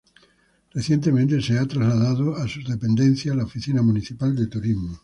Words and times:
Recientemente 0.71 1.39
se 1.43 1.59
ha 1.59 1.67
trasladado 1.67 2.35
a 2.35 2.47
sus 2.47 2.67
dependencias 2.67 3.35
la 3.35 3.43
Oficina 3.43 3.83
Municipal 3.83 4.35
de 4.35 4.47
Turismo. 4.47 4.97